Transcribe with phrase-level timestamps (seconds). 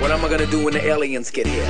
[0.00, 1.66] What am I gonna do when the aliens get here?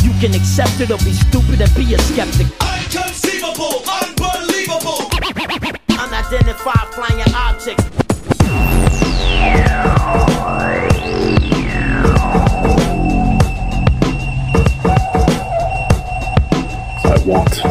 [0.00, 2.46] You can accept it or be stupid and be a skeptic.
[2.46, 5.10] Inconceivable, unbelievable.
[5.98, 7.84] Unidentified flying objects.
[17.04, 17.69] I want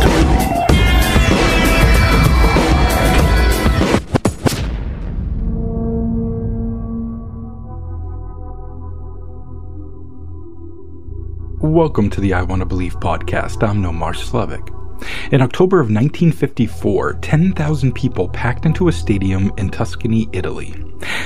[11.69, 13.61] Welcome to the I Want to Believe podcast.
[13.61, 14.73] I'm Nomar Slevik.
[15.31, 20.73] In October of 1954, 10,000 people packed into a stadium in Tuscany, Italy.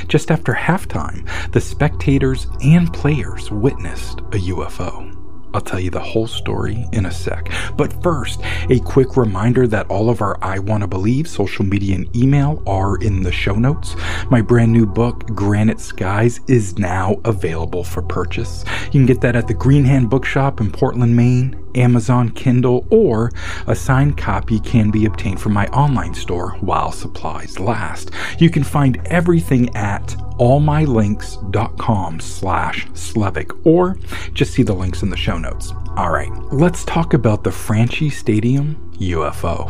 [0.09, 5.22] Just after halftime, the spectators and players witnessed a UFO.
[5.53, 7.51] I'll tell you the whole story in a sec.
[7.77, 11.95] But first, a quick reminder that all of our I Want to Believe social media
[11.95, 13.95] and email are in the show notes.
[14.29, 18.63] My brand new book, Granite Skies, is now available for purchase.
[18.85, 23.31] You can get that at the Green Hand Bookshop in Portland, Maine, Amazon Kindle, or
[23.67, 28.11] a signed copy can be obtained from my online store while supplies last.
[28.39, 33.97] You can find everything at allmylinks.com slash Slevik or
[34.33, 35.71] just see the links in the show notes.
[35.95, 39.69] All right, let's talk about the Franchi Stadium UFO.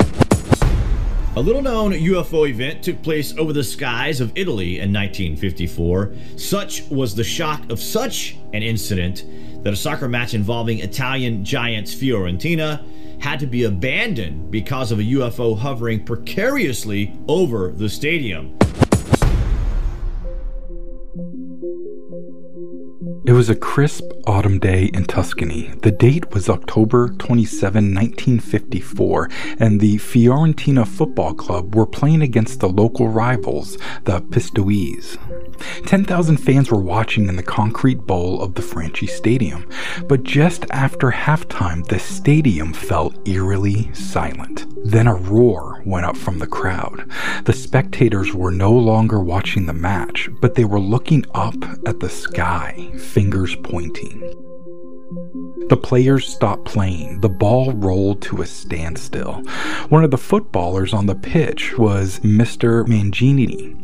[1.35, 6.15] A little known UFO event took place over the skies of Italy in 1954.
[6.37, 9.25] Such was the shock of such an incident
[9.63, 12.83] that a soccer match involving Italian giants Fiorentina
[13.21, 18.57] had to be abandoned because of a UFO hovering precariously over the stadium.
[23.25, 25.71] It was a crisp autumn day in Tuscany.
[25.81, 29.29] The date was October 27, 1954,
[29.59, 35.17] and the Fiorentina Football Club were playing against the local rivals, the Pistoiese.
[35.85, 39.67] 10,000 fans were watching in the concrete bowl of the Franchi Stadium,
[40.07, 44.65] but just after halftime, the stadium fell eerily silent.
[44.85, 47.09] Then a roar went up from the crowd.
[47.45, 51.55] The spectators were no longer watching the match, but they were looking up
[51.85, 54.19] at the sky, fingers pointing.
[55.69, 57.21] The players stopped playing.
[57.21, 59.41] The ball rolled to a standstill.
[59.89, 62.85] One of the footballers on the pitch was Mr.
[62.85, 63.79] Mangini.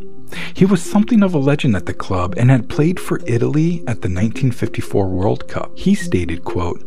[0.54, 4.02] He was something of a legend at the club and had played for Italy at
[4.02, 5.72] the 1954 World Cup.
[5.78, 6.84] He stated, quote,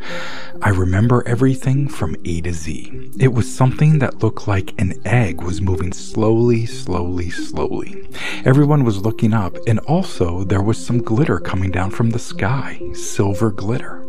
[0.61, 3.11] I remember everything from A to Z.
[3.19, 8.09] It was something that looked like an egg was moving slowly, slowly, slowly.
[8.45, 12.81] Everyone was looking up, and also there was some glitter coming down from the sky,
[12.93, 14.07] silver glitter.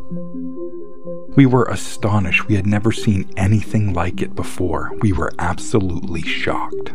[1.35, 2.47] We were astonished.
[2.47, 4.91] We had never seen anything like it before.
[5.01, 6.91] We were absolutely shocked.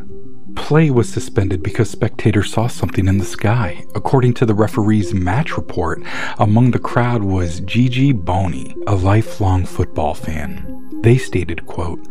[0.59, 3.87] Play was suspended because spectators saw something in the sky.
[3.95, 6.03] According to the referee's match report,
[6.39, 11.01] among the crowd was Gigi Boni, a lifelong football fan.
[11.03, 12.07] They stated, quote,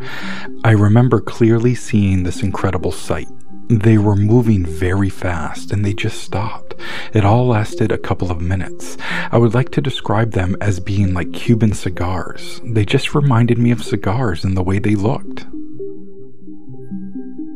[0.64, 3.28] I remember clearly seeing this incredible sight.
[3.68, 6.74] They were moving very fast and they just stopped.
[7.12, 8.96] It all lasted a couple of minutes.
[9.30, 12.60] I would like to describe them as being like Cuban cigars.
[12.64, 15.46] They just reminded me of cigars in the way they looked.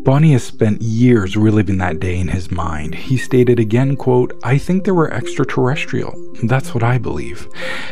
[0.04, 2.92] Boni has spent years reliving that day in his mind.
[2.92, 6.12] He stated again, quote, I think they were extraterrestrial.
[6.42, 7.46] That's what I believe.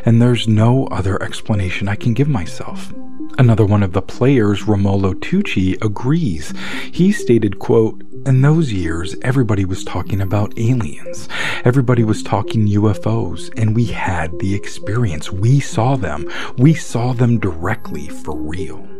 [0.05, 2.93] And there's no other explanation I can give myself.
[3.39, 6.53] Another one of the players, Romolo Tucci, agrees.
[6.93, 11.29] He stated, quote, in those years, everybody was talking about aliens.
[11.65, 15.31] Everybody was talking UFOs, and we had the experience.
[15.31, 16.29] We saw them.
[16.59, 19.00] We saw them directly for real.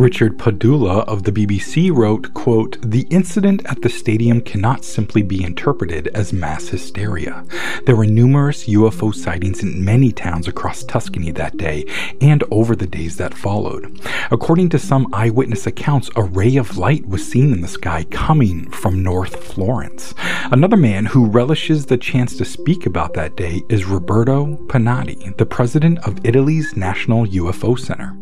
[0.00, 5.44] Richard Padula of the BBC wrote, quote, The incident at the stadium cannot simply be
[5.44, 7.44] interpreted as mass hysteria.
[7.84, 11.84] There were numerous UFO sightings in many towns across Tuscany that day
[12.22, 14.00] and over the days that followed.
[14.30, 18.70] According to some eyewitness accounts, a ray of light was seen in the sky coming
[18.70, 20.14] from North Florence.
[20.50, 25.44] Another man who relishes the chance to speak about that day is Roberto Pinotti, the
[25.44, 28.16] president of Italy's National UFO Center.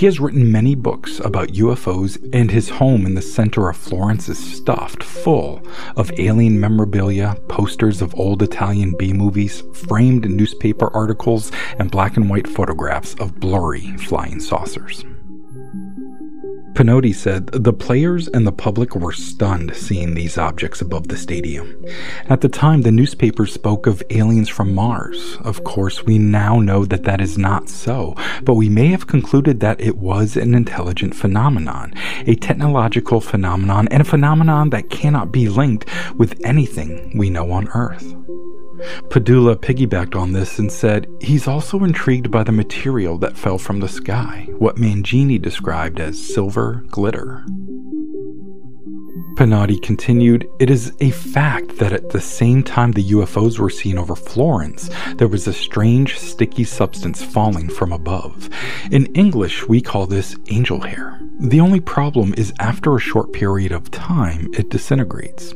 [0.00, 4.30] He has written many books about UFOs, and his home in the center of Florence
[4.30, 5.60] is stuffed full
[5.94, 12.30] of alien memorabilia, posters of old Italian B movies, framed newspaper articles, and black and
[12.30, 15.04] white photographs of blurry flying saucers.
[16.80, 21.84] Pinotti said the players and the public were stunned seeing these objects above the stadium.
[22.24, 25.36] At the time, the newspapers spoke of aliens from Mars.
[25.42, 29.60] Of course, we now know that that is not so, but we may have concluded
[29.60, 31.92] that it was an intelligent phenomenon,
[32.26, 35.84] a technological phenomenon, and a phenomenon that cannot be linked
[36.16, 38.16] with anything we know on Earth.
[39.08, 43.80] Padula piggybacked on this and said he's also intrigued by the material that fell from
[43.80, 47.44] the sky, what Mangini described as silver glitter.
[49.36, 53.96] Pinotti continued, It is a fact that at the same time the UFOs were seen
[53.96, 58.50] over Florence, there was a strange sticky substance falling from above.
[58.90, 61.18] In English, we call this angel hair.
[61.38, 65.54] The only problem is after a short period of time, it disintegrates.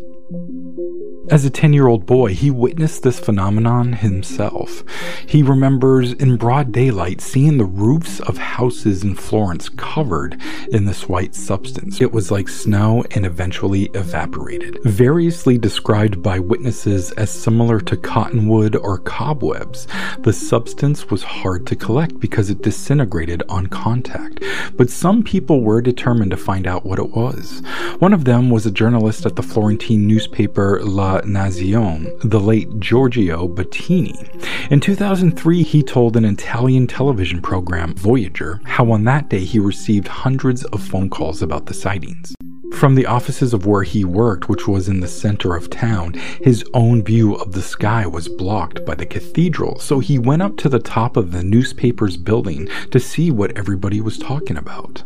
[1.30, 4.84] As a 10 year old boy, he witnessed this phenomenon himself.
[5.26, 10.38] He remembers in broad daylight seeing the roofs of houses in Florence covered
[10.70, 12.02] in this white substance.
[12.02, 14.78] It was like snow and eventually evaporated.
[14.84, 19.88] Variously described by witnesses as similar to cottonwood or cobwebs,
[20.18, 24.42] the substance was hard to collect because it disintegrated on contact.
[24.76, 27.62] But some people were determined to find out what it was.
[27.98, 33.48] One of them was a journalist at the Florentine newspaper La Nazione, the late Giorgio
[33.48, 34.70] Bettini.
[34.70, 40.08] In 2003, he told an Italian television program, Voyager, how on that day he received
[40.08, 42.34] hundreds of phone calls about the sightings.
[42.74, 46.64] From the offices of where he worked, which was in the center of town, his
[46.74, 50.68] own view of the sky was blocked by the cathedral, so he went up to
[50.68, 55.04] the top of the newspaper's building to see what everybody was talking about.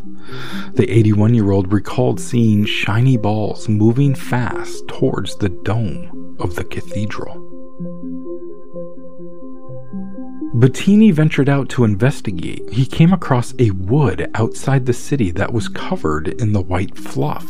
[0.74, 6.64] The 81 year old recalled seeing shiny balls moving fast towards the dome of the
[6.64, 7.47] cathedral.
[10.58, 12.68] Bettini ventured out to investigate.
[12.72, 17.46] He came across a wood outside the city that was covered in the white fluff.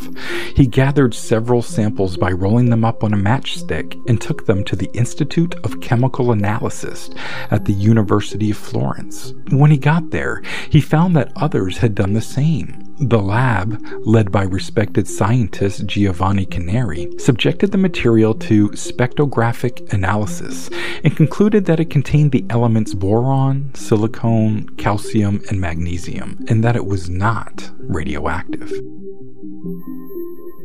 [0.55, 4.75] He gathered several samples by rolling them up on a matchstick and took them to
[4.75, 7.09] the Institute of Chemical Analysis
[7.49, 9.33] at the University of Florence.
[9.49, 12.88] When he got there, he found that others had done the same.
[13.01, 20.69] The lab, led by respected scientist Giovanni Caneri, subjected the material to spectrographic analysis
[21.05, 26.85] and concluded that it contained the elements boron, silicon, calcium, and magnesium, and that it
[26.85, 28.69] was not radioactive.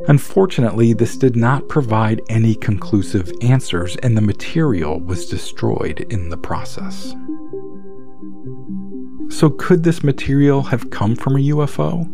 [0.09, 6.37] Unfortunately, this did not provide any conclusive answers, and the material was destroyed in the
[6.37, 7.15] process.
[9.29, 12.07] So, could this material have come from a UFO?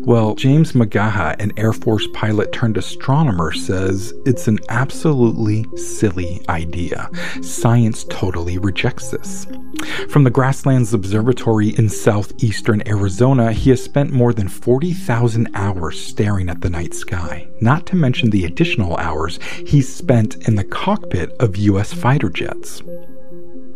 [0.00, 7.10] Well, James McGaha, an Air Force pilot turned astronomer, says it's an absolutely silly idea.
[7.42, 9.46] Science totally rejects this.
[10.08, 16.48] From the Grasslands Observatory in southeastern Arizona, he has spent more than 40,000 hours staring
[16.48, 21.30] at the night sky, not to mention the additional hours he's spent in the cockpit
[21.40, 21.92] of U.S.
[21.92, 22.82] fighter jets.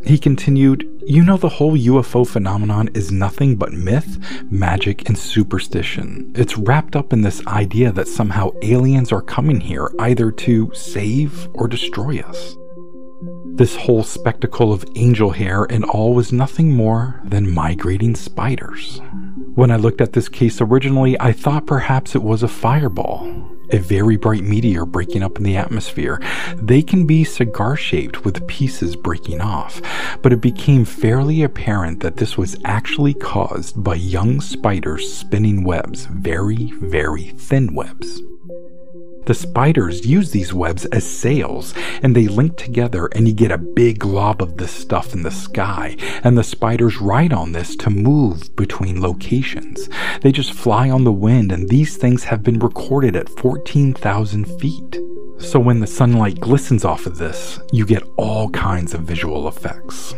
[0.05, 4.17] He continued, You know, the whole UFO phenomenon is nothing but myth,
[4.49, 6.31] magic, and superstition.
[6.37, 11.49] It's wrapped up in this idea that somehow aliens are coming here either to save
[11.53, 12.57] or destroy us.
[13.45, 19.01] This whole spectacle of angel hair and all was nothing more than migrating spiders.
[19.57, 23.79] When I looked at this case originally, I thought perhaps it was a fireball a
[23.79, 26.21] very bright meteor breaking up in the atmosphere.
[26.57, 29.81] They can be cigar shaped with pieces breaking off,
[30.23, 36.07] but it became fairly apparent that this was actually caused by young spiders spinning webs,
[36.07, 38.21] very, very thin webs.
[39.31, 41.73] The spiders use these webs as sails,
[42.03, 45.31] and they link together, and you get a big glob of this stuff in the
[45.31, 45.97] sky.
[46.25, 49.89] And the spiders ride on this to move between locations.
[50.23, 54.99] They just fly on the wind, and these things have been recorded at 14,000 feet.
[55.39, 60.13] So when the sunlight glistens off of this, you get all kinds of visual effects.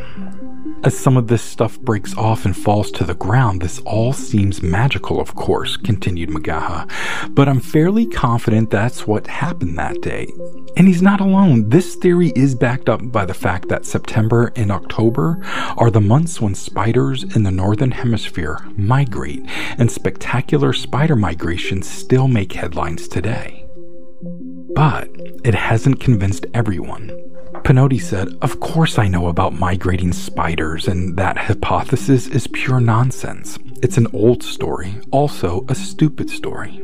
[0.84, 4.64] As some of this stuff breaks off and falls to the ground, this all seems
[4.64, 6.90] magical, of course, continued McGaha,
[7.32, 10.26] but I'm fairly confident that's what happened that day.
[10.76, 11.68] And he's not alone.
[11.68, 15.38] This theory is backed up by the fact that September and October
[15.76, 19.44] are the months when spiders in the northern hemisphere migrate,
[19.78, 23.64] and spectacular spider migrations still make headlines today.
[24.74, 25.10] But
[25.44, 27.31] it hasn't convinced everyone.
[27.64, 33.56] Pinotti said, Of course I know about migrating spiders, and that hypothesis is pure nonsense.
[33.82, 36.82] It's an old story, also a stupid story.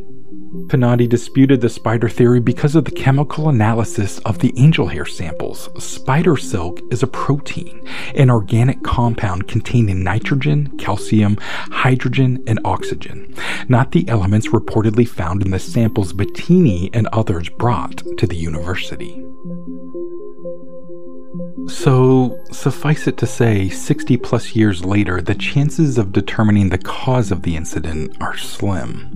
[0.68, 5.68] Pinotti disputed the spider theory because of the chemical analysis of the angel hair samples.
[5.82, 13.34] Spider silk is a protein, an organic compound containing nitrogen, calcium, hydrogen, and oxygen,
[13.68, 19.24] not the elements reportedly found in the samples Bettini and others brought to the university.
[21.68, 27.30] So, suffice it to say, 60 plus years later, the chances of determining the cause
[27.30, 29.14] of the incident are slim.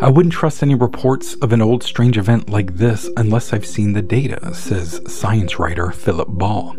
[0.00, 3.92] I wouldn't trust any reports of an old strange event like this unless I've seen
[3.92, 6.74] the data, says science writer Philip Ball.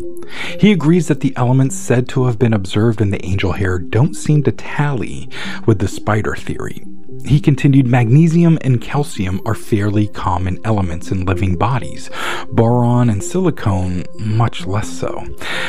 [0.60, 4.14] He agrees that the elements said to have been observed in the angel hair don't
[4.14, 5.28] seem to tally
[5.66, 6.84] with the spider theory,
[7.24, 12.10] he continued, magnesium and calcium are fairly common elements in living bodies,
[12.52, 15.26] boron and silicon much less so.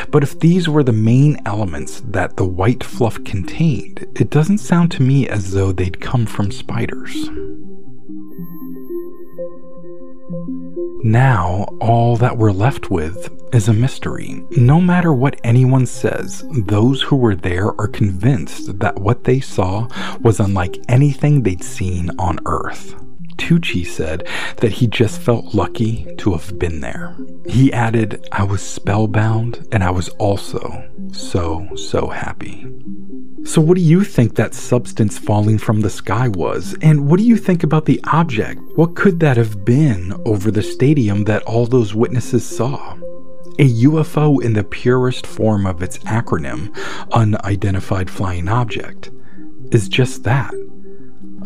[0.10, 4.92] But if these were the main elements that the white fluff contained, it doesn't sound
[4.94, 7.30] to me as though they'd come from spiders.
[11.04, 14.44] Now, all that we're left with is a mystery.
[14.52, 19.88] No matter what anyone says, those who were there are convinced that what they saw
[20.20, 22.96] was unlike anything they'd seen on Earth.
[23.38, 24.28] Tucci said
[24.58, 27.16] that he just felt lucky to have been there.
[27.48, 32.68] He added, I was spellbound and I was also so, so happy.
[33.50, 36.76] So, what do you think that substance falling from the sky was?
[36.84, 38.62] And what do you think about the object?
[38.76, 42.94] What could that have been over the stadium that all those witnesses saw?
[43.58, 46.72] A UFO in the purest form of its acronym,
[47.12, 49.10] Unidentified Flying Object,
[49.72, 50.54] is just that.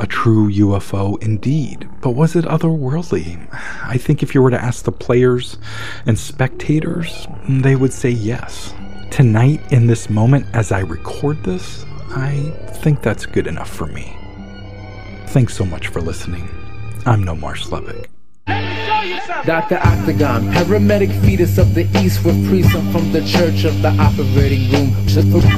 [0.01, 3.47] A true UFO indeed, but was it otherworldly?
[3.81, 5.57] I think if you were to ask the players
[6.05, 8.73] and spectators, they would say yes.
[9.09, 12.53] Tonight, in this moment, as I record this, I
[12.83, 14.15] think that's good enough for me.
[15.27, 16.47] Thanks so much for listening.
[17.05, 18.07] I'm Nomar Slevik.
[19.45, 19.77] Dr.
[19.77, 24.93] Octagon, paramedic fetus of the east with priest from the church of the operating room.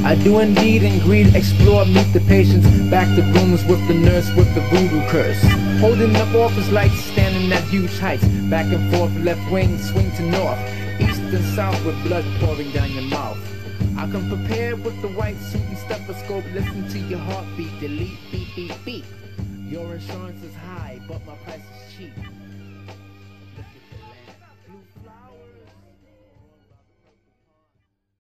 [0.06, 4.34] I do indeed and greed, explore, meet the patients, back the rooms with the nurse
[4.36, 5.42] with the voodoo curse.
[5.82, 10.24] Holding up office lights, standing at huge heights, back and forth, left wing, swing to
[10.24, 10.60] north,
[11.02, 13.55] east and south with blood pouring down your mouth.
[13.98, 18.48] I come prepared with the white suit and stethoscope, listen to your heartbeat, delete, beat,
[18.54, 19.06] beat, beat.
[19.70, 22.35] Your insurance is high, but my price is cheap.